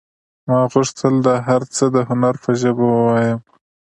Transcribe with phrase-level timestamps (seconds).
[0.47, 3.39] ما غوښتل دا هر څه د هنر په ژبه ووایم